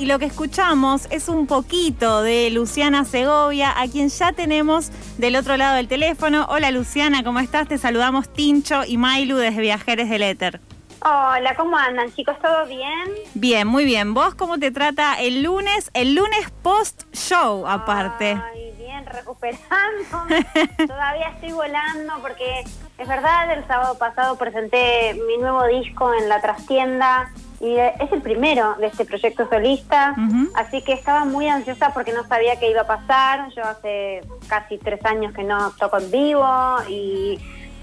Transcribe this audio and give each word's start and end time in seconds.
y 0.00 0.06
lo 0.06 0.18
que 0.18 0.24
escuchamos 0.24 1.06
es 1.10 1.28
un 1.28 1.46
poquito 1.46 2.22
de 2.22 2.48
Luciana 2.48 3.04
Segovia, 3.04 3.78
a 3.78 3.86
quien 3.86 4.08
ya 4.08 4.32
tenemos 4.32 4.90
del 5.18 5.36
otro 5.36 5.58
lado 5.58 5.76
del 5.76 5.88
teléfono. 5.88 6.46
Hola 6.48 6.70
Luciana, 6.70 7.22
¿cómo 7.22 7.38
estás? 7.38 7.68
Te 7.68 7.76
saludamos 7.76 8.32
Tincho 8.32 8.82
y 8.86 8.96
Mailu 8.96 9.36
desde 9.36 9.60
Viajeres 9.60 10.08
del 10.08 10.22
Éter. 10.22 10.58
Hola, 11.04 11.54
¿cómo 11.54 11.76
andan 11.76 12.10
chicos? 12.14 12.34
¿Todo 12.40 12.64
bien? 12.64 13.10
Bien, 13.34 13.66
muy 13.68 13.84
bien. 13.84 14.14
¿Vos 14.14 14.34
cómo 14.34 14.58
te 14.58 14.70
trata 14.70 15.20
el 15.20 15.42
lunes? 15.42 15.90
El 15.92 16.14
lunes 16.14 16.50
post-show 16.62 17.66
aparte. 17.66 18.40
Ay, 18.54 18.72
bien, 18.78 19.04
recuperando. 19.04 19.66
Todavía 20.86 21.28
estoy 21.34 21.52
volando 21.52 22.14
porque 22.22 22.64
es 22.96 23.06
verdad, 23.06 23.52
el 23.52 23.66
sábado 23.66 23.98
pasado 23.98 24.36
presenté 24.38 25.12
mi 25.26 25.36
nuevo 25.36 25.66
disco 25.66 26.14
en 26.14 26.30
la 26.30 26.40
trastienda 26.40 27.30
y 27.60 27.76
es 27.76 28.10
el 28.10 28.22
primero 28.22 28.74
de 28.76 28.86
este 28.86 29.04
proyecto 29.04 29.46
solista, 29.46 30.14
así 30.54 30.80
que 30.80 30.94
estaba 30.94 31.26
muy 31.26 31.46
ansiosa 31.46 31.92
porque 31.92 32.10
no 32.10 32.26
sabía 32.26 32.58
qué 32.58 32.70
iba 32.70 32.80
a 32.80 32.86
pasar. 32.86 33.50
Yo 33.54 33.62
hace 33.62 34.22
casi 34.48 34.78
tres 34.78 35.04
años 35.04 35.34
que 35.34 35.44
no 35.44 35.70
toco 35.72 35.98
en 35.98 36.10
vivo 36.10 36.48
y 36.88 37.38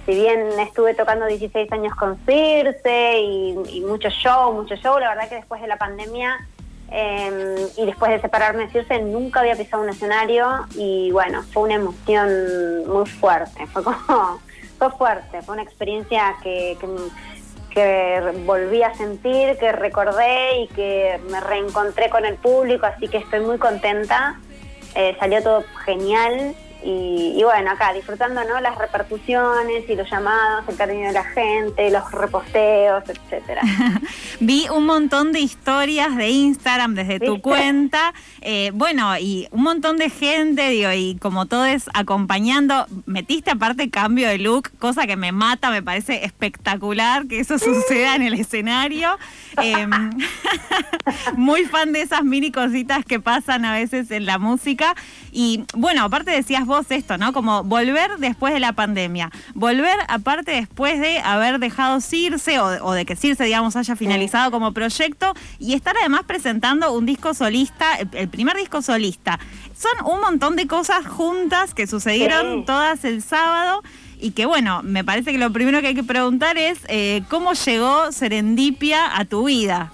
si 0.07 0.16
bien 0.16 0.47
estuve 0.59 0.95
tocando 0.95 1.27
16 1.27 1.71
años 1.71 1.93
con 1.93 2.17
Circe 2.25 3.19
y, 3.19 3.55
y 3.71 3.81
mucho 3.81 4.09
show, 4.09 4.52
mucho 4.52 4.75
show, 4.77 4.97
la 4.97 5.09
verdad 5.09 5.29
que 5.29 5.35
después 5.35 5.61
de 5.61 5.67
la 5.67 5.77
pandemia 5.77 6.38
em, 6.89 7.55
y 7.77 7.85
después 7.85 8.09
de 8.09 8.19
separarme 8.19 8.66
de 8.66 8.71
Circe 8.71 8.99
nunca 9.03 9.41
había 9.41 9.55
pisado 9.55 9.83
un 9.83 9.89
escenario 9.89 10.66
y 10.75 11.11
bueno, 11.11 11.44
fue 11.53 11.63
una 11.63 11.75
emoción 11.75 12.88
muy 12.88 13.05
fuerte, 13.05 13.67
fue 13.67 13.83
como, 13.83 14.39
fue 14.80 14.89
fuerte, 14.91 15.44
fue 15.44 15.53
una 15.53 15.63
experiencia 15.63 16.35
que 16.41 16.77
que 16.80 16.88
volví 18.45 18.84
a 18.84 18.94
sentir, 18.94 19.58
que 19.58 19.72
recordé 19.72 20.62
y 20.62 20.67
que 20.67 21.20
me 21.30 21.40
reencontré 21.40 22.09
con 22.09 22.26
el 22.26 22.36
público, 22.36 22.86
así 22.86 23.08
que 23.08 23.17
estoy 23.17 23.41
muy 23.41 23.58
contenta. 23.58 24.40
Eh, 24.95 25.16
salió 25.20 25.44
todo 25.44 25.63
genial 25.86 26.56
y, 26.83 27.42
bueno, 27.44 27.72
acá 27.72 27.94
disfrutando 27.94 28.44
¿no? 28.44 28.59
las 28.61 28.78
repercusiones 28.78 29.89
y 29.89 29.95
los 29.95 30.09
llamados, 30.09 30.66
el 30.67 30.75
cariño 30.78 31.08
de 31.08 31.14
la 31.14 31.23
gente, 31.23 31.89
los 31.92 32.11
reposteos, 32.11 33.03
etcétera. 33.08 33.61
Vi 34.39 34.67
un 34.69 34.86
montón 34.86 35.31
de 35.31 35.39
historias 35.39 36.16
de 36.16 36.30
Instagram 36.30 36.95
desde 36.95 37.19
tu 37.19 37.42
cuenta, 37.42 38.14
eh, 38.42 38.72
bueno, 38.73 39.17
y 39.17 39.47
un 39.52 39.64
montón 39.64 39.97
de 39.97 40.09
gente, 40.09 40.69
digo, 40.69 40.92
y 40.92 41.17
como 41.19 41.45
todo 41.47 41.66
es 41.66 41.89
acompañando, 41.94 42.86
metiste 43.06 43.52
aparte 43.52 43.89
cambio 43.89 44.28
de 44.28 44.38
look, 44.38 44.69
cosa 44.80 45.08
que 45.08 45.16
me 45.16 45.31
mata, 45.31 45.72
me 45.72 45.81
parece 45.81 46.23
espectacular 46.25 47.28
que 47.28 47.39
eso 47.39 47.58
suceda 47.59 48.16
en 48.16 48.22
el 48.22 48.34
escenario. 48.39 49.17
Em, 49.62 50.12
muy 51.36 51.66
fan 51.66 51.94
de 51.94 52.02
esas 52.02 52.23
mini 52.23 52.52
cositas 52.52 53.03
que 53.06 53.19
pasan 53.19 53.66
a 53.66 53.73
veces 53.73 54.12
en 54.12 54.25
la 54.25 54.38
música. 54.38 54.95
Y 55.31 55.64
bueno, 55.73 56.03
aparte 56.03 56.31
decías 56.31 56.66
vos 56.66 56.86
esto, 56.89 57.17
¿no? 57.17 57.33
Como 57.33 57.64
volver 57.64 58.17
después 58.17 58.53
de 58.53 58.59
la 58.59 58.73
pandemia. 58.73 59.31
Volver 59.53 59.97
aparte 60.08 60.52
después 60.52 61.00
de 61.00 61.19
haber 61.19 61.59
dejado 61.59 62.02
Circe 62.02 62.59
o, 62.59 62.92
de 62.92 63.06
que 63.06 63.16
Circe, 63.16 63.44
digamos, 63.44 63.75
haya 63.75 63.95
finalizado 63.95 64.52
como 64.52 64.73
proyecto 64.73 65.34
y 65.59 65.73
estar 65.73 65.95
además 65.97 66.22
presentando 66.25 66.94
un 66.94 67.06
disco 67.06 67.34
solista, 67.34 67.95
el, 67.95 68.30
primer 68.30 68.58
disco 68.58 68.81
solista. 68.81 69.39
Son 69.75 70.11
un 70.11 70.22
montón 70.22 70.56
de 70.56 70.67
cosas 70.67 71.06
juntas 71.06 71.73
que 71.73 71.88
sucedieron 71.88 72.66
todas 72.66 73.03
el 73.06 73.22
sábado 73.22 73.84
y 74.19 74.31
que 74.31 74.45
bueno, 74.45 74.81
me 74.84 75.03
parece 75.03 75.31
que 75.31 75.38
lo 75.38 75.52
primero 75.52 75.81
que 75.81 75.88
hay 75.88 75.95
que 75.95 76.03
preguntar 76.03 76.58
es 76.58 76.80
eh, 76.88 77.22
cómo 77.30 77.53
llegó 77.53 78.12
Serendipia 78.12 79.17
a 79.17 79.25
tu 79.25 79.45
vida. 79.45 79.91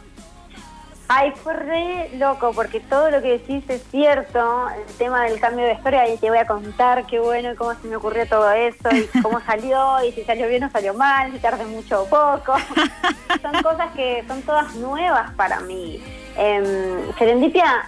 Ay, 1.09 1.31
fue 1.31 1.53
re 1.53 2.09
loco, 2.15 2.53
porque 2.53 2.79
todo 2.79 3.11
lo 3.11 3.21
que 3.21 3.37
decís 3.39 3.63
es 3.67 3.83
cierto. 3.91 4.69
El 4.69 4.93
tema 4.95 5.25
del 5.25 5.39
cambio 5.39 5.65
de 5.65 5.73
historia, 5.73 6.07
y 6.07 6.17
te 6.17 6.29
voy 6.29 6.37
a 6.37 6.47
contar 6.47 7.05
qué 7.05 7.19
bueno 7.19 7.51
y 7.51 7.55
cómo 7.55 7.73
se 7.75 7.87
me 7.87 7.97
ocurrió 7.97 8.27
todo 8.27 8.49
eso, 8.51 8.89
y 8.91 9.05
cómo 9.21 9.39
salió, 9.41 10.03
y 10.03 10.13
si 10.13 10.23
salió 10.23 10.47
bien 10.47 10.63
o 10.63 10.69
salió 10.69 10.93
mal, 10.93 11.31
si 11.31 11.39
tardé 11.39 11.65
mucho 11.65 12.03
o 12.03 12.05
poco. 12.05 12.55
son 13.41 13.61
cosas 13.61 13.91
que 13.95 14.23
son 14.27 14.41
todas 14.43 14.73
nuevas 14.75 15.31
para 15.33 15.59
mí. 15.59 16.01
Eh, 16.37 17.11
Serendipia 17.17 17.85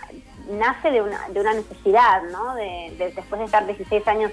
nace 0.50 0.92
de 0.92 1.02
una, 1.02 1.28
de 1.30 1.40
una 1.40 1.54
necesidad, 1.54 2.22
¿no? 2.32 2.54
De, 2.56 3.14
después 3.16 3.40
de 3.40 3.46
estar 3.46 3.66
16 3.66 4.08
años 4.08 4.32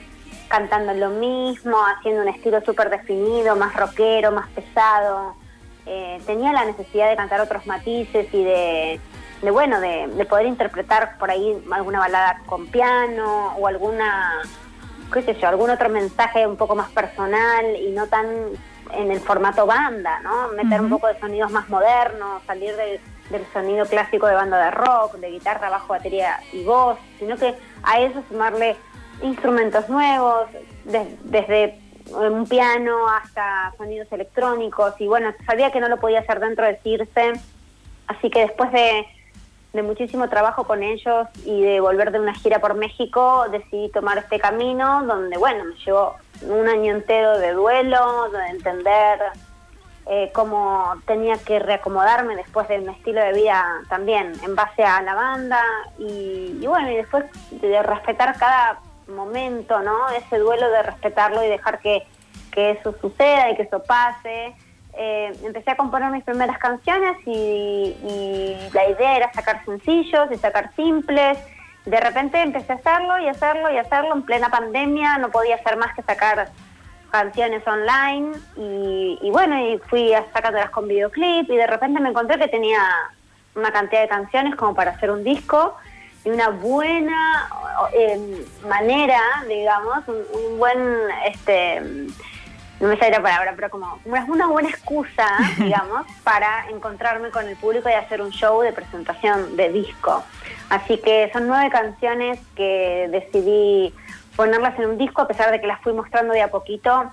cantando 0.48 0.92
lo 0.92 1.10
mismo, 1.10 1.78
haciendo 1.86 2.22
un 2.22 2.28
estilo 2.28 2.60
súper 2.62 2.90
definido, 2.90 3.56
más 3.56 3.74
rockero, 3.74 4.32
más 4.32 4.48
pesado 4.50 5.40
eh, 5.86 6.20
tenía 6.26 6.52
la 6.52 6.64
necesidad 6.64 7.10
de 7.10 7.16
cantar 7.16 7.40
otros 7.40 7.66
matices 7.66 8.32
y 8.32 8.44
de, 8.44 9.00
bueno, 9.50 9.80
de, 9.80 10.26
poder 10.28 10.46
interpretar 10.46 11.18
por 11.18 11.30
ahí 11.30 11.60
alguna 11.72 11.98
balada 11.98 12.40
con 12.46 12.68
piano 12.68 13.54
o 13.58 13.66
alguna, 13.66 14.42
qué 15.12 15.22
sé 15.22 15.34
yo, 15.34 15.48
algún 15.48 15.70
otro 15.70 15.88
mensaje 15.88 16.46
un 16.46 16.56
poco 16.56 16.76
más 16.76 16.90
personal 16.90 17.76
y 17.76 17.90
no 17.90 18.06
tan 18.06 18.26
en 18.92 19.10
el 19.10 19.20
formato 19.20 19.66
banda, 19.66 20.20
¿no? 20.20 20.48
Meter 20.48 20.80
un 20.80 20.90
poco 20.90 21.08
de 21.08 21.18
sonidos 21.18 21.50
más 21.50 21.68
modernos, 21.68 22.42
salir 22.46 22.74
del, 22.76 23.00
sonido 23.52 23.86
clásico 23.86 24.26
de 24.26 24.34
banda 24.34 24.62
de 24.62 24.70
rock, 24.70 25.14
de 25.16 25.30
guitarra, 25.30 25.70
bajo, 25.70 25.88
batería 25.88 26.38
y 26.52 26.64
voz, 26.64 26.98
sino 27.18 27.36
que 27.36 27.54
a 27.82 28.00
eso 28.00 28.22
sumarle 28.28 28.76
instrumentos 29.22 29.88
nuevos, 29.88 30.48
desde 30.84 31.81
un 32.14 32.46
piano 32.46 33.08
hasta 33.08 33.72
sonidos 33.76 34.10
electrónicos 34.12 34.94
y 34.98 35.06
bueno, 35.06 35.32
sabía 35.46 35.70
que 35.70 35.80
no 35.80 35.88
lo 35.88 35.98
podía 35.98 36.20
hacer 36.20 36.40
dentro 36.40 36.66
de 36.66 36.76
Circe, 36.78 37.32
así 38.06 38.30
que 38.30 38.40
después 38.40 38.70
de, 38.72 39.06
muchísimo 39.82 40.28
trabajo 40.28 40.64
con 40.64 40.82
ellos 40.82 41.28
y 41.46 41.62
de 41.62 41.80
volver 41.80 42.12
de 42.12 42.20
una 42.20 42.34
gira 42.34 42.58
por 42.58 42.74
México, 42.74 43.46
decidí 43.50 43.88
tomar 43.90 44.18
este 44.18 44.38
camino 44.38 45.02
donde 45.04 45.38
bueno, 45.38 45.64
me 45.64 45.74
llevó 45.76 46.14
un 46.42 46.68
año 46.68 46.92
entero 46.92 47.38
de 47.38 47.52
duelo, 47.52 48.28
de 48.30 48.46
entender 48.48 49.18
eh, 50.06 50.30
cómo 50.34 50.94
tenía 51.06 51.38
que 51.38 51.58
reacomodarme 51.58 52.36
después 52.36 52.68
de 52.68 52.80
un 52.80 52.90
estilo 52.90 53.22
de 53.22 53.32
vida 53.32 53.64
también 53.88 54.32
en 54.44 54.54
base 54.54 54.84
a 54.84 55.00
la 55.00 55.14
banda 55.14 55.62
y 55.98 56.66
bueno, 56.66 56.90
y 56.90 56.96
después 56.96 57.24
de 57.52 57.82
respetar 57.82 58.36
cada 58.38 58.78
momento, 59.08 59.80
¿no? 59.80 60.08
Ese 60.10 60.38
duelo 60.38 60.70
de 60.70 60.82
respetarlo 60.82 61.44
y 61.44 61.48
dejar 61.48 61.80
que, 61.80 62.06
eso 62.54 62.94
suceda 63.00 63.50
y 63.50 63.56
que 63.56 63.62
eso 63.62 63.82
pase. 63.82 64.54
Eh, 64.94 65.32
empecé 65.42 65.70
a 65.70 65.76
componer 65.76 66.10
mis 66.10 66.22
primeras 66.22 66.58
canciones 66.58 67.16
y, 67.24 67.96
la 68.74 68.88
idea 68.90 69.16
era 69.16 69.32
sacar 69.32 69.64
sencillos 69.64 70.28
y 70.30 70.36
sacar 70.36 70.70
simples. 70.76 71.38
De 71.86 71.98
repente 71.98 72.40
empecé 72.40 72.72
a 72.72 72.76
hacerlo 72.76 73.18
y 73.18 73.28
hacerlo 73.28 73.72
y 73.72 73.78
hacerlo 73.78 74.14
en 74.14 74.22
plena 74.22 74.50
pandemia, 74.50 75.18
no 75.18 75.30
podía 75.30 75.56
hacer 75.56 75.76
más 75.76 75.94
que 75.94 76.02
sacar 76.02 76.50
canciones 77.10 77.66
online 77.66 78.32
y, 78.56 79.18
y 79.20 79.30
bueno, 79.30 79.58
y 79.58 79.78
fui 79.88 80.12
sacándolas 80.32 80.70
con 80.70 80.88
videoclip 80.88 81.50
y 81.50 81.56
de 81.56 81.66
repente 81.66 82.00
me 82.00 82.10
encontré 82.10 82.38
que 82.38 82.48
tenía 82.48 82.80
una 83.54 83.70
cantidad 83.70 84.02
de 84.02 84.08
canciones 84.08 84.54
como 84.56 84.74
para 84.74 84.92
hacer 84.92 85.10
un 85.10 85.24
disco 85.24 85.76
y 86.24 86.30
una 86.30 86.48
buena 86.48 87.48
eh, 87.92 88.46
manera, 88.68 89.20
digamos, 89.48 89.98
un, 90.08 90.58
buen, 90.58 90.78
este, 91.26 91.80
no 92.80 92.88
me 92.88 92.96
sale 92.96 93.12
la 93.12 93.22
palabra, 93.22 93.52
pero 93.54 93.70
como 93.70 93.98
una, 94.04 94.24
una 94.24 94.46
buena 94.46 94.68
excusa, 94.68 95.26
digamos, 95.58 96.06
para 96.24 96.68
encontrarme 96.70 97.30
con 97.30 97.48
el 97.48 97.56
público 97.56 97.88
y 97.88 97.92
hacer 97.92 98.20
un 98.20 98.30
show 98.30 98.62
de 98.62 98.72
presentación 98.72 99.56
de 99.56 99.70
disco. 99.70 100.24
Así 100.68 100.98
que 100.98 101.30
son 101.32 101.46
nueve 101.46 101.70
canciones 101.70 102.38
que 102.56 103.08
decidí 103.10 103.94
ponerlas 104.36 104.78
en 104.78 104.90
un 104.90 104.98
disco, 104.98 105.22
a 105.22 105.28
pesar 105.28 105.50
de 105.50 105.60
que 105.60 105.66
las 105.66 105.80
fui 105.80 105.92
mostrando 105.92 106.32
de 106.32 106.42
a 106.42 106.50
poquito. 106.50 107.10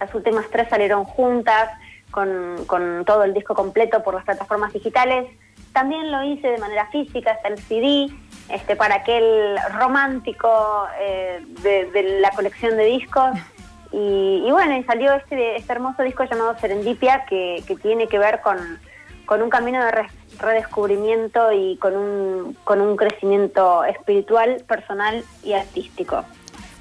Las 0.00 0.14
últimas 0.14 0.46
tres 0.50 0.68
salieron 0.68 1.04
juntas, 1.04 1.70
con, 2.10 2.64
con 2.66 3.04
todo 3.04 3.24
el 3.24 3.34
disco 3.34 3.54
completo 3.54 4.02
por 4.02 4.14
las 4.14 4.24
plataformas 4.24 4.72
digitales. 4.72 5.26
También 5.72 6.10
lo 6.10 6.22
hice 6.22 6.48
de 6.48 6.58
manera 6.58 6.86
física, 6.86 7.32
hasta 7.32 7.48
el 7.48 7.58
CD, 7.58 8.08
este, 8.48 8.76
para 8.76 8.96
aquel 8.96 9.56
romántico 9.78 10.86
eh, 11.00 11.44
de, 11.62 12.20
la 12.20 12.30
colección 12.30 12.76
de 12.76 12.84
discos. 12.84 13.30
Y, 13.92 14.50
bueno, 14.50 14.76
y 14.76 14.82
salió 14.84 15.14
este, 15.14 15.56
este 15.56 15.72
hermoso 15.72 16.02
disco 16.02 16.24
llamado 16.24 16.58
Serendipia, 16.58 17.24
que, 17.26 17.62
tiene 17.82 18.08
que 18.08 18.18
ver 18.18 18.40
con, 18.40 18.58
con 19.24 19.42
un 19.42 19.48
camino 19.48 19.82
de 19.84 20.06
redescubrimiento 20.38 21.52
y 21.52 21.76
con 21.78 21.96
un, 21.96 22.56
con 22.64 22.80
un 22.80 22.96
crecimiento 22.96 23.84
espiritual, 23.84 24.62
personal 24.66 25.24
y 25.42 25.54
artístico. 25.54 26.24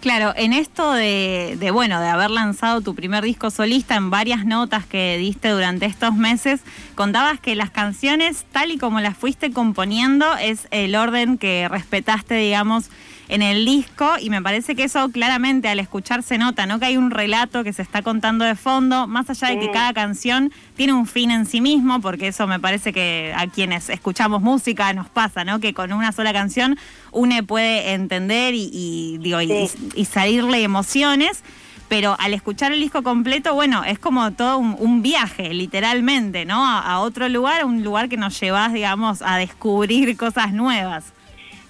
Claro, 0.06 0.34
en 0.36 0.54
esto 0.54 0.94
de, 0.94 1.72
bueno, 1.74 2.00
de 2.00 2.08
haber 2.08 2.30
lanzado 2.30 2.80
tu 2.82 2.94
primer 2.94 3.24
disco 3.24 3.50
solista 3.50 3.96
en 3.96 4.12
varias 4.12 4.46
notas 4.46 4.86
que 4.86 5.18
diste 5.18 5.50
durante 5.50 5.88
estos 5.88 6.14
meses, 6.14 6.62
contabas 6.94 7.40
que 7.40 7.56
las 7.56 7.72
canciones, 7.72 8.46
tal 8.52 8.70
y 8.70 8.78
como 8.78 9.00
las 9.00 9.18
fuiste 9.18 9.50
componiendo, 9.50 10.28
es 10.38 10.68
el 10.70 10.96
orden 10.96 11.40
que 11.40 11.68
respetaste, 11.70 12.36
digamos, 12.36 12.92
en 13.28 13.42
el 13.42 13.66
disco 13.66 14.14
y 14.20 14.30
me 14.30 14.42
parece 14.42 14.76
que 14.76 14.84
eso 14.84 15.10
claramente 15.10 15.68
al 15.68 15.80
escuchar 15.80 16.24
se 16.24 16.38
nota, 16.38 16.66
¿no? 16.66 16.80
Que 16.80 16.86
hay 16.86 16.98
un 16.98 17.12
relato 17.12 17.64
que 17.64 17.74
se 17.74 17.82
está 17.82 18.02
contando 18.02 18.46
de 18.46 18.56
fondo, 18.56 19.08
más 19.08 19.30
allá 19.30 19.50
de 19.50 19.60
que 19.60 19.72
cada 19.72 19.94
canción 19.94 20.52
tiene 20.76 20.94
un 20.94 21.08
fin 21.08 21.32
en 21.32 21.46
sí 21.46 21.62
mismo, 21.62 22.02
porque 22.02 22.28
eso 22.28 22.48
me 22.48 22.60
parece 22.60 22.94
que 22.94 23.34
a 23.36 23.48
quienes 23.48 23.90
escuchamos 23.90 24.42
música 24.42 24.94
nos 24.94 25.10
pasa, 25.10 25.44
¿no? 25.44 25.60
Que 25.60 25.74
con 25.74 25.92
una 25.94 26.12
sola 26.12 26.34
canción 26.34 26.78
uno 27.12 27.36
puede 27.46 27.94
entender 27.94 28.54
y, 28.56 29.18
digo, 29.20 29.42
y, 29.42 30.06
salirle 30.06 30.64
emociones 30.64 31.44
pero 31.88 32.16
al 32.20 32.34
escuchar 32.34 32.72
el 32.72 32.80
disco 32.80 33.04
completo, 33.04 33.54
bueno, 33.54 33.84
es 33.84 34.00
como 34.00 34.32
todo 34.32 34.58
un, 34.58 35.02
viaje, 35.04 35.54
literalmente, 35.54 36.44
¿no? 36.44 36.66
A, 36.66 36.80
a, 36.80 37.00
otro 37.00 37.30
lugar, 37.30 37.64
un 37.64 37.84
lugar 37.84 38.10
que 38.10 38.18
nos 38.18 38.40
llevas, 38.40 38.74
digamos, 38.74 39.22
a 39.22 39.38
descubrir 39.38 40.18
cosas 40.18 40.52
nuevas. 40.52 41.15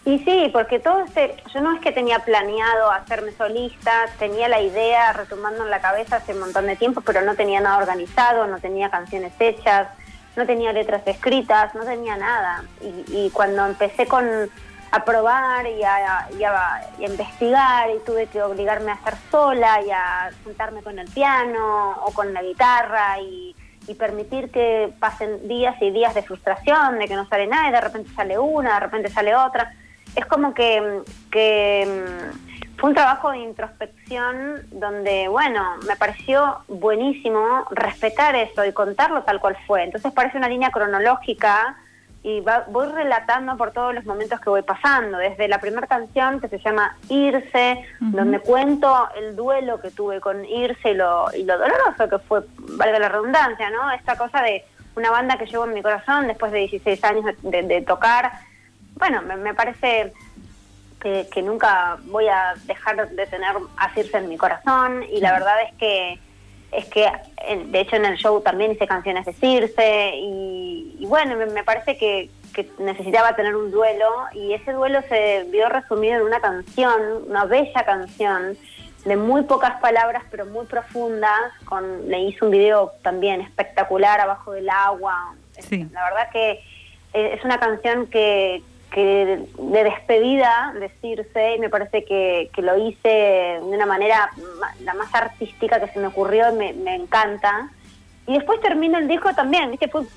Y 0.05 0.19
sí, 0.19 0.51
porque 0.53 0.79
todo 0.79 0.99
este, 1.01 1.35
yo 1.51 1.61
no 1.61 1.73
es 1.73 1.81
que 1.81 1.91
tenía 1.91 2.19
planeado 2.19 2.91
hacerme 2.91 3.31
solista, 3.31 4.05
tenía 4.19 4.47
la 4.47 4.61
idea 4.61 5.11
retomando 5.13 5.63
en 5.63 5.71
la 5.71 5.81
cabeza 5.81 6.17
hace 6.17 6.33
un 6.33 6.41
montón 6.41 6.67
de 6.67 6.75
tiempo, 6.75 7.01
pero 7.01 7.21
no 7.21 7.33
tenía 7.33 7.59
nada 7.59 7.79
organizado, 7.79 8.45
no 8.45 8.59
tenía 8.59 8.91
canciones 8.91 9.33
hechas, 9.39 9.87
no 10.35 10.45
tenía 10.45 10.71
letras 10.73 11.01
escritas, 11.07 11.73
no 11.73 11.85
tenía 11.85 12.17
nada. 12.17 12.63
Y, 13.11 13.31
cuando 13.31 13.65
empecé 13.65 14.05
con 14.05 14.27
a 14.91 15.03
probar 15.03 15.65
y 15.65 15.81
a, 15.81 16.29
investigar 16.99 17.89
y 17.89 17.97
tuve 18.05 18.27
que 18.27 18.43
obligarme 18.43 18.91
a 18.91 18.95
estar 18.95 19.17
sola 19.31 19.81
y 19.81 19.89
a 19.89 20.29
sentarme 20.43 20.83
con 20.83 20.99
el 20.99 21.09
piano 21.09 21.95
o 22.05 22.11
con 22.11 22.31
la 22.31 22.43
guitarra 22.43 23.19
y, 23.19 23.55
y 23.87 23.95
permitir 23.95 24.51
que 24.51 24.93
pasen 24.99 25.47
días 25.47 25.75
y 25.81 25.89
días 25.89 26.13
de 26.13 26.21
frustración, 26.21 26.99
de 26.99 27.07
que 27.07 27.15
no 27.15 27.27
sale 27.27 27.47
nada 27.47 27.69
y 27.69 27.71
de 27.71 27.81
repente 27.81 28.11
sale 28.15 28.37
una, 28.37 28.75
de 28.75 28.79
repente 28.81 29.09
sale 29.09 29.35
otra 29.35 29.73
es 30.15 30.25
como 30.25 30.53
que, 30.53 30.81
mm, 30.81 32.77
fue 32.77 32.89
un 32.89 32.95
trabajo 32.95 33.31
de 33.31 33.37
introspección 33.39 34.61
donde, 34.71 35.27
bueno, 35.27 35.77
me 35.87 35.95
pareció 35.95 36.57
buenísimo 36.67 37.65
respetar 37.71 38.35
eso 38.35 38.65
y 38.65 38.73
contarlo 38.73 39.23
tal 39.23 39.39
cual 39.39 39.57
fue. 39.65 39.83
Entonces 39.83 40.11
parece 40.11 40.37
una 40.37 40.49
línea 40.49 40.71
cronológica 40.71 41.77
y 42.21 42.43
voy 42.69 42.87
relatando 42.87 43.55
por 43.55 43.71
todos 43.71 43.93
los 43.93 44.03
momentos 44.05 44.41
que 44.41 44.49
voy 44.49 44.63
pasando, 44.63 45.19
desde 45.19 45.47
la 45.47 45.59
primera 45.59 45.85
canción 45.85 46.41
que 46.41 46.49
se 46.49 46.57
llama 46.57 46.97
Irse, 47.07 47.85
donde 47.99 48.39
cuento 48.39 49.09
el 49.15 49.35
duelo 49.35 49.79
que 49.79 49.91
tuve 49.91 50.19
con 50.19 50.43
Irse 50.43 50.89
y 50.89 50.93
lo, 50.95 51.27
y 51.35 51.43
lo 51.43 51.57
doloroso 51.57 52.09
que 52.09 52.17
fue, 52.17 52.41
valga 52.57 52.97
la 52.97 53.09
redundancia, 53.09 53.69
¿no? 53.69 53.91
Esta 53.91 54.17
cosa 54.17 54.41
de 54.41 54.65
una 54.95 55.11
banda 55.11 55.37
que 55.37 55.45
llevo 55.45 55.65
en 55.65 55.75
mi 55.75 55.83
corazón 55.83 56.27
después 56.27 56.51
de 56.51 56.59
16 56.59 57.03
años 57.03 57.25
de 57.43 57.81
tocar 57.83 58.31
bueno, 58.95 59.21
me, 59.21 59.53
parece 59.53 60.13
que, 60.99 61.41
nunca 61.41 61.97
voy 62.05 62.27
a 62.27 62.55
dejar 62.65 63.09
de 63.09 63.27
tener 63.27 63.55
a 63.77 63.93
Circe 63.93 64.17
en 64.17 64.29
mi 64.29 64.37
corazón 64.37 65.03
y 65.03 65.19
la 65.19 65.33
verdad 65.33 65.61
es 65.63 65.73
que 65.77 66.19
es 66.71 66.85
que 66.85 67.09
de 67.67 67.79
hecho 67.79 67.95
en 67.95 68.05
el 68.05 68.17
show 68.17 68.41
también 68.41 68.71
hice 68.71 68.87
canciones 68.87 69.25
de 69.25 69.33
Circe 69.33 70.11
y, 70.15 71.05
bueno, 71.07 71.35
me, 71.35 71.63
parece 71.63 71.97
que, 71.97 72.29
necesitaba 72.79 73.35
tener 73.35 73.53
un 73.53 73.69
duelo 73.69 74.07
y 74.33 74.53
ese 74.53 74.71
duelo 74.71 75.01
se 75.09 75.45
vio 75.51 75.67
resumido 75.67 76.15
en 76.15 76.21
una 76.21 76.39
canción, 76.39 77.25
una 77.27 77.43
bella 77.43 77.83
canción 77.83 78.57
de 79.03 79.17
muy 79.17 79.43
pocas 79.43 79.77
palabras 79.81 80.23
pero 80.31 80.45
muy 80.45 80.65
profundas, 80.65 81.51
con, 81.65 82.09
le 82.09 82.19
hice 82.19 82.45
un 82.45 82.51
video 82.51 82.93
también 83.03 83.41
espectacular 83.41 84.21
abajo 84.21 84.53
del 84.53 84.69
agua. 84.69 85.35
La 85.69 86.03
verdad 86.05 86.29
que 86.31 86.61
es 87.11 87.43
una 87.43 87.59
canción 87.59 88.07
que, 88.07 88.63
que 88.95 89.45
de 89.59 89.83
despedida 89.83 90.73
decirse 90.79 91.55
y 91.55 91.59
me 91.59 91.69
parece 91.69 92.05
que, 92.05 92.49
lo 92.55 92.77
hice 92.77 93.09
de 93.09 93.59
una 93.61 93.85
manera 93.85 94.31
la 94.79 94.93
más 94.93 95.13
artística 95.13 95.81
que 95.81 95.91
se 95.91 95.99
me 95.99 96.07
ocurrió, 96.07 96.53
me, 96.53 96.71
me 96.71 96.95
encanta. 96.95 97.69
Y 98.25 98.35
después 98.35 98.61
termino 98.61 98.97
el 98.97 99.09
disco 99.09 99.35
también, 99.35 99.69
¿viste? 99.69 99.89
Fui, 99.89 100.07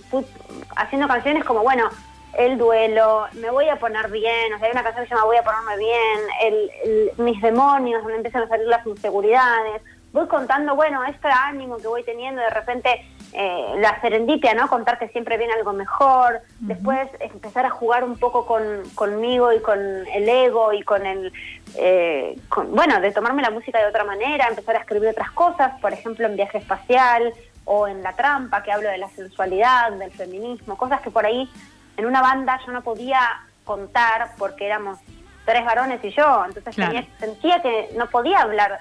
haciendo 0.77 1.09
canciones 1.09 1.45
como, 1.45 1.65
bueno, 1.65 1.91
el 2.39 2.57
duelo, 2.57 3.27
me 3.33 3.51
voy 3.51 3.69
a 3.69 3.81
poner 3.81 4.13
bien, 4.13 4.55
o 4.55 4.59
sea, 4.59 4.67
hay 4.67 4.73
una 4.73 4.85
canción 4.85 5.05
que 5.05 5.09
se 5.09 5.15
llama 5.17 5.27
Voy 5.27 5.39
a 5.39 5.43
ponerme 5.43 5.77
bien, 5.77 6.21
el, 6.45 7.11
mis 7.17 7.43
demonios, 7.43 8.01
donde 8.03 8.19
empiezan 8.19 8.45
a 8.45 8.49
salir 8.49 8.69
las 8.69 8.87
inseguridades. 8.87 9.83
Voy 10.13 10.29
contando, 10.29 10.77
bueno, 10.77 11.03
este 11.03 11.27
ánimo 11.27 11.79
que 11.79 11.89
voy 11.89 12.05
teniendo, 12.05 12.41
de 12.41 12.51
repente 12.51 13.05
eh, 13.33 13.75
la 13.79 14.01
serendipia, 14.01 14.55
¿no? 14.55 14.69
Contar 14.69 14.99
que 14.99 15.09
siempre 15.09 15.37
viene 15.37 15.53
algo 15.53 15.73
mejor, 15.73 16.41
después 16.61 17.09
empezar 17.21 17.67
a 17.67 17.71
jugar 17.71 18.03
un 18.05 18.17
poco 18.17 18.47
con, 18.47 18.63
conmigo 18.95 19.53
y 19.53 19.61
con 19.61 19.79
el 19.79 20.29
ego 20.29 20.73
y 20.73 20.83
con 20.83 21.05
el, 21.05 21.33
eh, 21.77 22.39
bueno, 22.69 23.01
de 23.01 23.13
tomarme 23.13 23.43
la 23.43 23.51
música 23.51 23.79
de 23.79 23.87
otra 23.87 24.05
manera, 24.05 24.49
empezar 24.49 24.77
a 24.77 24.81
escribir 24.81 25.11
otras 25.11 25.31
cosas, 25.33 25.79
por 25.81 25.93
ejemplo 25.93 26.27
en 26.27 26.37
Viaje 26.37 26.59
Espacial 26.59 27.33
o 27.65 27.87
en 27.87 28.03
La 28.03 28.15
Trampa, 28.15 28.63
que 28.63 28.73
hablo 28.73 28.89
de 28.89 28.99
la 28.99 29.11
sensualidad, 29.11 29.93
del 29.93 30.11
feminismo, 30.11 30.79
cosas 30.79 31.03
que 31.03 31.11
por 31.11 31.27
ahí 31.27 31.51
en 31.99 32.07
una 32.07 32.23
banda 32.23 32.59
yo 32.65 32.73
no 32.73 32.83
podía 32.83 33.21
contar 33.65 34.31
porque 34.39 34.65
éramos 34.65 34.99
tres 35.45 35.65
varones 35.65 36.03
y 36.03 36.11
yo, 36.11 36.45
entonces 36.47 36.75
sentía 37.19 37.61
que 37.61 37.91
no 37.97 38.07
podía 38.09 38.41
hablar 38.41 38.79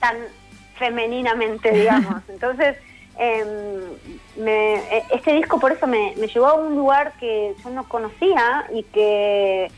tan 0.00 0.16
femeninamente, 0.78 1.72
digamos. 1.72 2.22
Entonces, 2.28 2.76
eh, 3.18 3.44
me, 4.36 5.02
este 5.10 5.32
disco 5.32 5.58
por 5.58 5.72
eso 5.72 5.86
me, 5.86 6.14
llevó 6.14 6.46
a 6.46 6.54
un 6.54 6.76
lugar 6.76 7.14
que 7.18 7.54
yo 7.62 7.70
no 7.70 7.88
conocía 7.88 8.66
y 8.72 8.84
que 8.84 9.70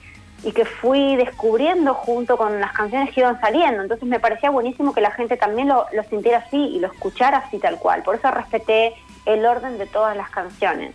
y 0.43 0.53
que 0.53 0.65
fui 0.65 1.17
descubriendo 1.17 1.93
junto 1.93 2.39
con 2.39 2.61
las 2.61 2.73
canciones 2.73 3.13
que 3.13 3.21
iban 3.21 3.39
saliendo. 3.43 3.83
Entonces 3.83 4.09
me 4.09 4.21
parecía 4.21 4.49
buenísimo 4.49 4.95
que 4.95 5.03
la 5.03 5.11
gente 5.11 5.37
también 5.37 5.69
lo 5.69 5.87
sintiera 6.09 6.39
así 6.39 6.57
y 6.57 6.79
lo 6.81 6.87
escuchara 6.87 7.39
así 7.39 7.59
tal 7.59 7.79
cual. 7.79 8.03
Por 8.03 8.15
eso 8.15 8.31
respeté 8.31 8.95
el 9.27 9.45
orden 9.45 9.77
de 9.77 9.87
todas 9.87 10.17
las 10.17 10.31
canciones. 10.31 10.95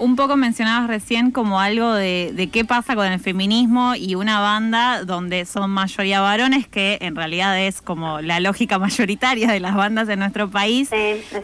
Un 0.00 0.16
poco 0.16 0.38
mencionabas 0.38 0.88
recién 0.88 1.30
como 1.30 1.60
algo 1.60 1.92
de, 1.92 2.48
qué 2.50 2.64
pasa 2.64 2.96
con 2.96 3.06
el 3.06 3.20
feminismo 3.20 3.94
y 3.94 4.14
una 4.14 4.40
banda 4.40 5.04
donde 5.04 5.44
son 5.44 5.70
mayoría 5.70 6.22
varones, 6.22 6.66
que 6.66 6.96
en 7.02 7.14
realidad 7.14 7.60
es 7.60 7.82
como 7.82 8.22
la 8.22 8.40
lógica 8.40 8.78
mayoritaria 8.78 9.48
de 9.52 9.60
las 9.60 9.74
bandas 9.74 10.08
en 10.08 10.20
nuestro 10.20 10.48
país. 10.50 10.88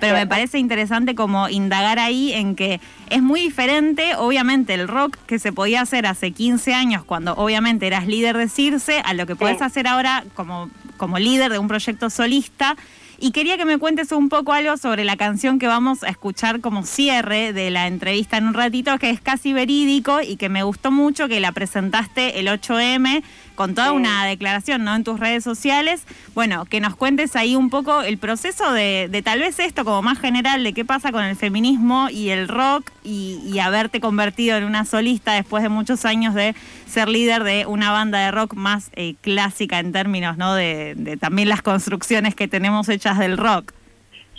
pero 0.00 0.16
me 0.16 0.26
parece 0.26 0.58
interesante 0.58 1.14
como 1.14 1.50
indagar 1.50 1.98
ahí 1.98 2.32
en 2.32 2.56
que 2.56 2.80
es 3.10 3.22
muy 3.22 3.42
diferente, 3.42 4.16
obviamente, 4.16 4.72
el 4.72 4.88
rock 4.88 5.18
que 5.26 5.38
se 5.38 5.52
podía 5.52 5.82
hacer 5.82 6.06
hace 6.06 6.30
15 6.30 6.72
años, 6.72 7.04
cuando 7.04 7.34
obviamente 7.34 7.86
eras 7.86 8.06
líder 8.06 8.38
de 8.38 8.48
Circe, 8.48 9.02
a 9.04 9.12
lo 9.12 9.26
que 9.26 9.36
puedes 9.36 9.60
hacer 9.60 9.86
ahora 9.86 10.24
como, 10.34 10.70
como 10.96 11.18
líder 11.18 11.52
de 11.52 11.58
un 11.58 11.68
proyecto 11.68 12.08
solista. 12.08 12.74
Y 13.18 13.30
quería 13.30 13.56
que 13.56 13.64
me 13.64 13.78
cuentes 13.78 14.12
un 14.12 14.28
poco 14.28 14.52
algo 14.52 14.76
sobre 14.76 15.04
la 15.04 15.16
canción 15.16 15.58
que 15.58 15.66
vamos 15.66 16.02
a 16.02 16.08
escuchar 16.08 16.60
como 16.60 16.84
cierre 16.84 17.52
de 17.54 17.70
la 17.70 17.86
entrevista 17.86 18.36
en 18.36 18.45
un 18.46 18.54
ratito, 18.54 18.98
que 18.98 19.10
es 19.10 19.20
casi 19.20 19.52
verídico 19.52 20.20
y 20.20 20.36
que 20.36 20.48
me 20.48 20.62
gustó 20.62 20.90
mucho 20.90 21.28
que 21.28 21.40
la 21.40 21.52
presentaste 21.52 22.40
el 22.40 22.48
8M 22.48 23.22
con 23.54 23.74
toda 23.74 23.92
una 23.92 24.24
declaración 24.24 24.84
¿no? 24.84 24.94
en 24.94 25.04
tus 25.04 25.18
redes 25.18 25.42
sociales. 25.42 26.06
Bueno, 26.34 26.64
que 26.66 26.80
nos 26.80 26.94
cuentes 26.94 27.36
ahí 27.36 27.56
un 27.56 27.70
poco 27.70 28.02
el 28.02 28.18
proceso 28.18 28.72
de, 28.72 29.22
tal 29.24 29.40
vez 29.40 29.58
esto 29.58 29.84
como 29.84 30.02
más 30.02 30.18
general, 30.18 30.62
de 30.62 30.72
qué 30.72 30.84
pasa 30.84 31.12
con 31.12 31.24
el 31.24 31.36
feminismo 31.36 32.08
y 32.10 32.30
el 32.30 32.48
rock 32.48 32.90
y, 33.02 33.56
haberte 33.56 34.00
convertido 34.00 34.58
en 34.58 34.64
una 34.64 34.84
solista 34.84 35.32
después 35.32 35.62
de 35.62 35.70
muchos 35.70 36.04
años 36.04 36.34
de 36.34 36.54
ser 36.86 37.08
líder 37.08 37.42
de 37.42 37.66
una 37.66 37.90
banda 37.90 38.18
de 38.18 38.30
rock 38.30 38.54
más 38.54 38.90
eh, 38.94 39.14
clásica 39.22 39.78
en 39.78 39.92
términos 39.92 40.36
¿no? 40.36 40.54
de, 40.54 40.94
de 40.94 41.16
también 41.16 41.48
las 41.48 41.62
construcciones 41.62 42.34
que 42.34 42.46
tenemos 42.46 42.88
hechas 42.88 43.18
del 43.18 43.38
rock. 43.38 43.72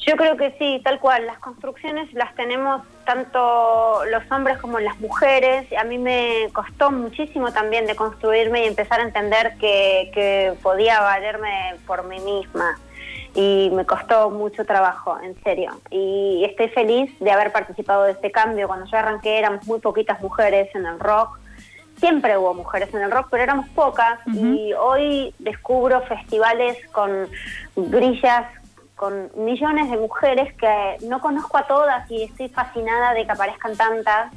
Yo 0.08 0.16
creo 0.16 0.38
que 0.38 0.56
sí, 0.58 0.80
tal 0.86 1.00
cual. 1.00 1.26
Las 1.26 1.40
construcciones 1.40 2.12
las 2.14 2.34
tenemos 2.36 2.82
tanto 3.08 4.04
los 4.12 4.30
hombres 4.30 4.58
como 4.58 4.80
las 4.80 5.00
mujeres. 5.00 5.66
A 5.80 5.86
mí 5.86 5.98
me 5.98 6.50
costó 6.52 6.92
muchísimo 6.92 7.54
también 7.54 7.88
de 7.88 7.96
construirme 7.96 8.66
y 8.66 8.68
empezar 8.68 9.00
a 9.00 9.04
entender 9.04 9.54
que, 9.58 10.54
podía 10.62 11.00
valerme 11.00 11.76
por 11.88 12.06
mí 12.06 12.20
misma. 12.20 12.78
Y 13.34 13.70
me 13.74 13.86
costó 13.86 14.30
mucho 14.30 14.66
trabajo, 14.66 15.18
en 15.24 15.42
serio. 15.44 15.80
Y 15.90 16.44
estoy 16.50 16.68
feliz 16.70 17.10
de 17.20 17.32
haber 17.32 17.54
participado 17.54 18.04
de 18.04 18.12
este 18.12 18.30
cambio. 18.30 18.68
Cuando 18.68 18.86
yo 18.88 18.98
arranqué 18.98 19.40
éramos 19.40 19.66
muy 19.68 19.80
poquitas 19.80 20.22
mujeres 20.22 20.68
en 20.76 20.86
el 20.86 21.00
rock. 21.00 21.40
Siempre 22.00 22.38
hubo 22.38 22.54
mujeres 22.54 22.94
en 22.94 23.02
el 23.02 23.12
rock, 23.12 23.28
pero 23.32 23.44
éramos 23.44 23.70
pocas. 23.70 24.20
Y 24.28 24.74
hoy 24.74 25.34
descubro 25.40 26.02
festivales 26.02 26.78
con 26.92 27.30
grillas 27.76 28.46
con 28.98 29.32
millones 29.36 29.90
de 29.92 29.98
mujeres 29.98 30.54
que 30.56 30.98
no 31.06 31.22
conozco 31.22 31.58
a 31.58 31.68
todas 31.68 32.10
y 32.12 32.24
estoy 32.24 32.50
fascinada 32.50 33.14
de 33.14 33.26
que 33.26 33.32
aparezcan 33.32 33.78
tantas. 33.78 34.34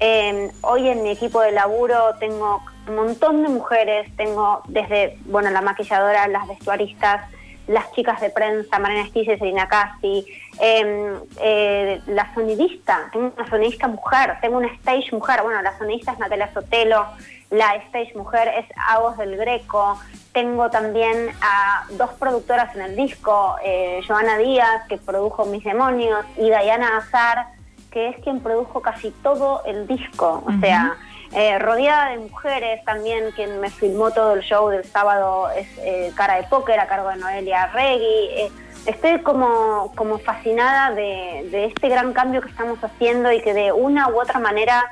Em, 0.00 0.50
hoy 0.62 0.88
en 0.88 1.02
mi 1.02 1.10
equipo 1.10 1.42
de 1.42 1.52
laburo 1.52 2.14
tengo 2.18 2.62
un 2.88 2.96
montón 2.96 3.42
de 3.42 3.50
mujeres, 3.50 4.10
tengo 4.16 4.62
desde, 4.66 5.18
bueno, 5.26 5.50
la 5.50 5.60
maquilladora, 5.60 6.26
las 6.28 6.48
vestuaristas, 6.48 7.30
las 7.66 7.92
chicas 7.92 8.20
de 8.22 8.30
prensa, 8.30 8.78
Mariana 8.78 9.06
Estille, 9.06 9.38
Selina 9.38 9.68
Casti, 9.68 10.24
em, 10.58 11.20
eh, 11.38 12.00
la 12.06 12.32
sonidista, 12.34 13.10
tengo 13.12 13.32
una 13.36 13.48
sonidista 13.48 13.86
mujer, 13.86 14.38
tengo 14.40 14.56
una 14.56 14.72
stage 14.74 15.12
mujer, 15.12 15.42
bueno, 15.42 15.60
la 15.60 15.76
sonidista 15.76 16.12
es 16.12 16.18
Natalia 16.18 16.52
Sotelo, 16.54 17.06
la 17.50 17.74
stage 17.76 18.12
mujer 18.14 18.48
es 18.58 18.66
Agos 18.88 19.16
del 19.18 19.36
Greco, 19.36 19.98
tengo 20.32 20.70
también 20.70 21.30
a 21.42 21.86
dos 21.90 22.10
productoras 22.18 22.74
en 22.76 22.82
el 22.82 22.96
disco, 22.96 23.56
eh, 23.64 24.00
Joana 24.06 24.38
Díaz, 24.38 24.86
que 24.88 24.96
produjo 24.98 25.44
Mis 25.46 25.64
Demonios, 25.64 26.24
y 26.36 26.44
Diana 26.44 26.98
Azar, 26.98 27.48
que 27.90 28.10
es 28.10 28.16
quien 28.22 28.40
produjo 28.40 28.80
casi 28.80 29.10
todo 29.10 29.62
el 29.64 29.86
disco, 29.86 30.44
o 30.46 30.52
sea 30.60 30.96
eh, 31.32 31.60
rodeada 31.60 32.10
de 32.10 32.18
mujeres 32.18 32.84
también, 32.84 33.30
quien 33.36 33.60
me 33.60 33.70
filmó 33.70 34.10
todo 34.10 34.34
el 34.34 34.42
show 34.42 34.68
del 34.68 34.84
sábado 34.84 35.48
es 35.50 35.68
eh, 35.78 36.12
Cara 36.16 36.36
de 36.36 36.42
Póker 36.44 36.80
a 36.80 36.88
cargo 36.88 37.08
de 37.08 37.16
Noelia 37.16 37.68
Regui. 37.68 38.04
Eh, 38.04 38.50
estoy 38.86 39.20
como, 39.20 39.92
como 39.94 40.18
fascinada 40.18 40.92
de, 40.92 41.66
este 41.66 41.88
gran 41.88 42.12
cambio 42.12 42.40
que 42.40 42.48
estamos 42.48 42.82
haciendo 42.82 43.30
y 43.30 43.40
que 43.42 43.54
de 43.54 43.70
una 43.70 44.08
u 44.08 44.20
otra 44.20 44.40
manera 44.40 44.82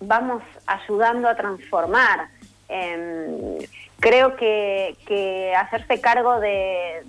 vamos 0.00 0.42
ayudando 0.66 1.28
a 1.28 1.34
transformar. 1.34 2.28
Em, 2.68 3.58
creo 4.00 4.36
que, 4.36 4.96
que 5.06 5.54
hacerse 5.54 6.00
cargo 6.00 6.40
de 6.40 7.02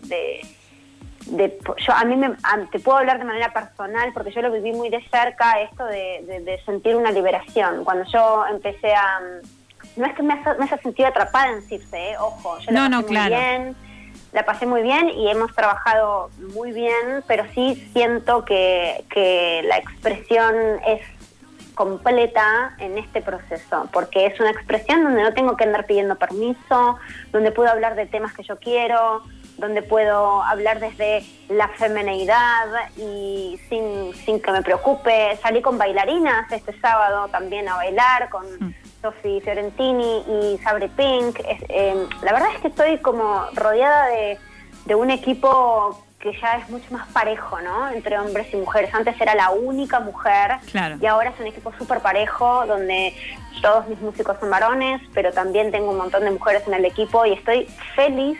yo 1.27 1.93
a 1.93 2.05
mí 2.05 2.15
me, 2.15 2.35
te 2.71 2.79
puedo 2.79 2.97
hablar 2.97 3.17
de 3.17 3.25
manera 3.25 3.51
personal 3.51 4.11
porque 4.13 4.31
yo 4.31 4.41
lo 4.41 4.51
viví 4.51 4.71
muy 4.73 4.89
de 4.89 5.01
cerca 5.09 5.59
esto 5.61 5.85
de, 5.85 6.61
sentir 6.65 6.95
una 6.95 7.11
liberación 7.11 7.83
cuando 7.83 8.05
yo 8.11 8.45
empecé 8.47 8.93
a 8.93 9.19
no 9.95 10.05
es 10.05 10.13
que 10.13 10.23
me 10.23 10.33
haya, 10.33 10.77
sentido 10.81 11.07
atrapada 11.07 11.51
en 11.51 11.61
Circe 11.63 12.11
¿eh? 12.11 12.17
ojo 12.19 12.59
yo 12.59 12.71
la 12.71 12.89
pasé 12.89 13.05
muy 13.05 13.27
bien 13.27 13.75
la 14.33 14.45
pasé 14.45 14.65
muy 14.65 14.81
bien 14.83 15.09
y 15.09 15.29
hemos 15.29 15.53
trabajado 15.55 16.29
muy 16.53 16.71
bien 16.73 17.23
pero 17.27 17.45
sí 17.55 17.89
siento 17.93 18.45
que, 18.45 19.03
que 19.09 19.61
la 19.65 19.77
expresión 19.77 20.55
es 20.85 21.01
completa 21.75 22.75
en 22.79 22.97
este 22.97 23.21
proceso, 23.21 23.87
porque 23.91 24.25
es 24.25 24.39
una 24.39 24.51
expresión 24.51 25.03
donde 25.03 25.21
no 25.21 25.33
tengo 25.33 25.55
que 25.55 25.65
andar 25.65 25.85
pidiendo 25.85 26.15
permiso, 26.15 26.97
donde 27.31 27.51
puedo 27.51 27.69
hablar 27.69 27.95
de 27.95 28.05
temas 28.07 28.33
que 28.33 28.43
yo 28.43 28.57
quiero, 28.57 29.21
donde 29.57 29.81
puedo 29.81 30.41
hablar 30.43 30.79
desde 30.79 31.23
la 31.49 31.67
femeneidad 31.69 32.67
y 32.97 33.59
sin, 33.69 34.13
sin 34.13 34.41
que 34.41 34.51
me 34.51 34.61
preocupe. 34.61 35.37
Salí 35.41 35.61
con 35.61 35.77
bailarinas 35.77 36.51
este 36.51 36.77
sábado 36.79 37.27
también 37.29 37.69
a 37.69 37.75
bailar 37.75 38.29
con 38.29 38.45
mm. 38.45 38.75
Sophie 39.01 39.41
Fiorentini 39.41 40.23
y 40.27 40.57
Sabri 40.63 40.87
Pink. 40.89 41.39
Em, 41.69 42.07
la 42.23 42.33
verdad 42.33 42.49
es 42.55 42.61
que 42.61 42.67
estoy 42.69 42.97
como 42.97 43.45
rodeada 43.53 44.07
de, 44.07 44.37
de 44.85 44.95
un 44.95 45.11
equipo 45.11 46.03
que 46.25 46.35
ya 46.41 46.57
es 46.57 46.67
mucho 46.69 46.85
más 46.89 47.07
parejo, 47.09 47.61
¿no? 47.61 47.87
Entre 47.91 48.17
hombres 48.17 48.47
y 48.51 48.57
mujeres. 48.57 48.91
Antes 48.95 49.15
era 49.21 49.35
la 49.35 49.51
única 49.51 49.99
mujer 49.99 50.57
y 50.99 51.05
ahora 51.05 51.29
es 51.29 51.39
un 51.39 51.45
equipo 51.45 51.71
súper 51.77 51.99
parejo 51.99 52.65
donde 52.65 53.13
todos 53.61 53.87
mis 53.87 53.99
músicos 54.01 54.35
son 54.39 54.49
varones, 54.49 55.01
pero 55.13 55.31
también 55.31 55.71
tengo 55.71 55.91
un 55.91 55.97
montón 55.97 56.23
de 56.23 56.31
mujeres 56.31 56.63
en 56.65 56.73
el 56.73 56.85
equipo 56.85 57.27
y 57.27 57.33
estoy 57.33 57.67
feliz 57.95 58.39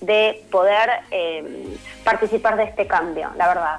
de 0.00 0.42
poder 0.50 0.88
eh, 1.10 1.76
participar 2.02 2.56
de 2.56 2.64
este 2.64 2.86
cambio, 2.86 3.30
la 3.36 3.48
verdad. 3.48 3.76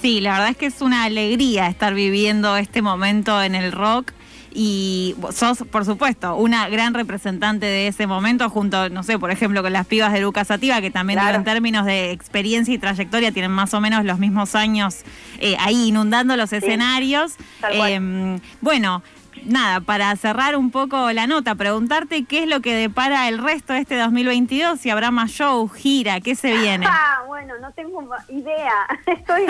Sí, 0.00 0.22
la 0.22 0.32
verdad 0.32 0.48
es 0.48 0.56
que 0.56 0.66
es 0.66 0.80
una 0.80 1.04
alegría 1.04 1.66
estar 1.66 1.92
viviendo 1.92 2.56
este 2.56 2.80
momento 2.80 3.42
en 3.42 3.54
el 3.54 3.72
rock 3.72 4.12
y 4.54 5.16
sos, 5.32 5.64
por 5.70 5.84
supuesto, 5.84 6.36
una 6.36 6.68
gran 6.68 6.94
representante 6.94 7.66
de 7.66 7.88
ese 7.88 8.06
momento, 8.06 8.48
junto, 8.48 8.88
no 8.88 9.02
sé, 9.02 9.18
por 9.18 9.32
ejemplo, 9.32 9.62
con 9.62 9.72
las 9.72 9.86
pibas 9.86 10.12
de 10.12 10.20
Lucas 10.20 10.46
Sativa, 10.46 10.80
que 10.80 10.92
también 10.92 11.18
en 11.18 11.42
términos 11.42 11.84
de 11.84 12.12
experiencia 12.12 12.72
y 12.72 12.78
trayectoria 12.78 13.32
tienen 13.32 13.50
más 13.50 13.74
o 13.74 13.80
menos 13.80 14.04
los 14.04 14.18
mismos 14.18 14.54
años 14.54 15.00
eh, 15.40 15.56
ahí 15.58 15.88
inundando 15.88 16.36
los 16.36 16.52
escenarios. 16.52 17.34
Eh, 17.72 18.38
bueno, 18.60 19.02
nada, 19.46 19.80
para 19.80 20.14
cerrar 20.16 20.56
un 20.56 20.70
poco 20.70 21.10
la 21.12 21.26
nota, 21.26 21.54
preguntarte 21.54 22.24
qué 22.24 22.44
es 22.44 22.48
lo 22.48 22.60
que 22.60 22.74
depara 22.74 23.28
el 23.28 23.38
resto 23.38 23.72
de 23.72 23.80
este 23.80 23.96
2022, 23.96 24.80
si 24.80 24.90
habrá 24.90 25.10
más 25.10 25.30
show, 25.30 25.68
gira, 25.68 26.20
qué 26.20 26.34
se 26.34 26.52
viene. 26.56 26.86
Ah, 26.96 27.22
bueno, 27.26 27.54
no 27.60 27.72
tengo 27.72 28.08
idea. 28.28 28.86
Estoy, 29.06 29.42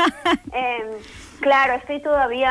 em, 0.52 0.86
claro, 1.44 1.74
estoy 1.74 2.00
todavía 2.00 2.50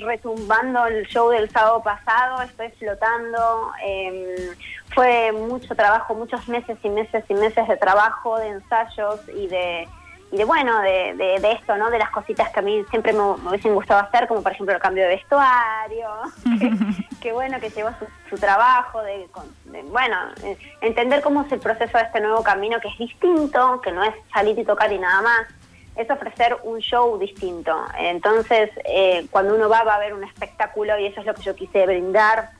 retumbando 0.00 0.86
el 0.86 1.06
show 1.06 1.30
del 1.30 1.48
sábado 1.50 1.80
pasado, 1.84 2.42
estoy 2.42 2.68
flotando. 2.70 3.70
Em, 3.80 4.56
fue 4.92 5.30
mucho 5.30 5.72
trabajo, 5.76 6.16
muchos 6.16 6.48
meses 6.48 6.76
y 6.82 6.88
meses 6.88 7.24
y 7.28 7.34
meses 7.34 7.68
de 7.68 7.76
trabajo, 7.76 8.36
de 8.40 8.48
ensayos 8.48 9.20
y 9.28 9.46
de 9.46 9.88
y 10.30 10.36
de 10.36 10.44
bueno, 10.44 10.80
de, 10.80 11.14
de, 11.16 11.52
esto, 11.52 11.76
¿no? 11.76 11.90
De 11.90 11.98
las 11.98 12.10
cositas 12.10 12.50
que 12.50 12.58
a 12.58 12.62
mí 12.62 12.84
siempre 12.90 13.14
me, 13.14 13.20
hubiesen 13.20 13.74
gustado 13.74 14.00
hacer, 14.00 14.28
como 14.28 14.42
por 14.42 14.52
ejemplo 14.52 14.74
el 14.74 14.80
cambio 14.80 15.04
de 15.04 15.10
vestuario, 15.16 16.10
que, 17.22 17.32
bueno, 17.32 17.58
que 17.60 17.70
llevó 17.70 17.90
su, 18.28 18.36
trabajo, 18.36 19.00
de, 19.02 19.26
bueno, 19.84 20.16
eh, 20.42 20.58
entender 20.82 21.22
cómo 21.22 21.42
es 21.42 21.52
el 21.52 21.60
proceso 21.60 21.96
de 21.96 22.04
este 22.04 22.20
nuevo 22.20 22.42
camino 22.42 22.78
que 22.80 22.88
es 22.88 22.98
distinto, 22.98 23.80
que 23.80 23.92
no 23.92 24.04
es 24.04 24.14
salir 24.30 24.58
y 24.58 24.64
tocar 24.64 24.92
y 24.92 24.98
nada 24.98 25.22
más, 25.22 25.46
es 25.98 26.08
ofrecer 26.10 26.56
un 26.62 26.78
show 26.78 27.18
distinto. 27.18 27.76
Entonces, 27.98 28.70
eh, 28.84 29.26
cuando 29.30 29.54
uno 29.54 29.68
va, 29.68 29.82
va 29.82 29.94
a 29.94 29.96
haber 29.96 30.14
un 30.14 30.22
espectáculo 30.24 30.98
y 30.98 31.06
eso 31.06 31.20
es 31.20 31.26
lo 31.26 31.34
que 31.34 31.42
yo 31.42 31.54
quise 31.56 31.84
brindar. 31.86 32.50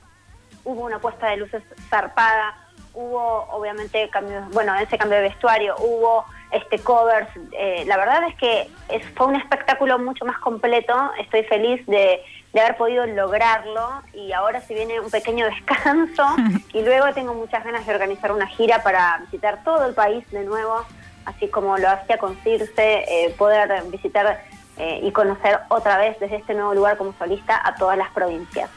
Hubo 0.65 0.83
una 0.83 0.99
puesta 0.99 1.27
de 1.29 1.37
luces 1.37 1.63
zarpada, 1.89 2.53
hubo 2.93 3.47
obviamente 3.51 4.09
cambios, 4.09 4.49
bueno, 4.49 4.75
ese 4.75 4.97
cambio 4.97 5.17
de 5.17 5.29
vestuario, 5.29 5.73
hubo 5.79 6.25
este 6.51 6.79
covers. 6.79 7.29
Eh, 7.53 7.85
la 7.87 7.95
verdad 7.95 8.23
es 8.27 8.35
que 8.35 8.69
es, 8.89 9.03
fue 9.15 9.27
un 9.27 9.35
espectáculo 9.35 9.97
mucho 9.99 10.25
más 10.25 10.37
completo. 10.39 10.93
Estoy 11.19 11.43
feliz 11.43 11.85
de, 11.85 12.21
haber 12.53 12.75
podido 12.75 13.05
lograrlo 13.05 14.01
y 14.13 14.33
ahora 14.33 14.59
se 14.59 14.73
viene 14.73 14.99
un 14.99 15.09
pequeño 15.09 15.45
descanso 15.45 16.25
y 16.73 16.81
luego 16.81 17.13
tengo 17.13 17.33
muchas 17.33 17.63
ganas 17.63 17.85
de 17.85 17.93
organizar 17.93 18.33
una 18.33 18.47
gira 18.47 18.83
para 18.83 19.19
visitar 19.19 19.63
todo 19.63 19.85
el 19.85 19.93
país 19.93 20.29
de 20.31 20.43
nuevo, 20.43 20.83
así 21.29 21.47
como 21.47 21.77
lo 21.77 21.89
hacía 21.89 22.17
con 22.17 22.35
Circe, 22.43 22.73
eh, 22.77 23.33
poder 23.37 23.69
visitar 23.91 24.43
eh, 24.77 25.01
y 25.03 25.11
conocer 25.11 25.59
otra 25.69 25.97
vez 25.97 26.19
desde 26.19 26.37
este 26.37 26.53
nuevo 26.53 26.73
lugar 26.73 26.97
como 26.97 27.13
solista 27.17 27.59
a 27.63 27.75
todas 27.75 27.97
las 27.97 28.09
provincias. 28.11 28.69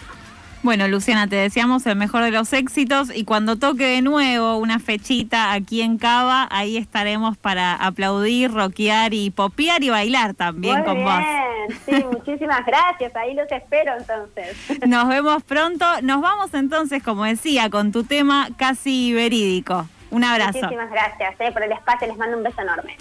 Bueno, 0.63 0.87
Luciana, 0.87 1.27
te 1.27 1.35
deseamos 1.35 1.85
el 1.87 1.97
mejor 1.97 2.23
de 2.23 2.31
los 2.31 2.53
éxitos 2.53 3.09
y 3.13 3.25
cuando 3.25 3.57
toque 3.57 3.85
de 3.85 4.01
nuevo 4.01 4.59
una 4.59 4.79
fechita 4.79 5.53
aquí 5.53 5.83
en 5.83 5.99
Cava, 5.99 6.47
ahí 6.53 6.77
estaremos 6.77 7.37
para 7.37 7.75
aplaudir, 7.75 8.53
rockear 8.53 9.13
y 9.13 9.31
popear 9.31 9.83
y 9.83 9.91
bailar 9.91 10.35
también 10.35 10.85
con 10.85 11.03
vos. 11.03 11.21
Sí, 11.85 12.05
muchísimas 12.13 12.65
gracias, 12.65 13.15
ahí 13.17 13.35
los 13.35 13.51
espero 13.51 13.93
entonces. 13.99 14.57
Nos 14.87 15.09
vemos 15.09 15.43
pronto, 15.43 15.85
nos 16.03 16.21
vamos 16.21 16.55
entonces, 16.55 17.03
como 17.03 17.25
decía, 17.25 17.69
con 17.69 17.91
tu 17.91 18.05
tema 18.05 18.49
casi 18.57 19.13
verídico. 19.13 19.89
Un 20.13 20.25
abrazo. 20.25 20.59
Muchísimas 20.59 20.91
gracias 20.91 21.35
eh, 21.41 21.51
por 21.53 21.63
el 21.63 21.73
espacio, 21.73 22.07
les 22.07 22.19
mando 22.19 22.37
un 22.37 22.43
beso 22.43 22.61
enorme. 22.61 22.97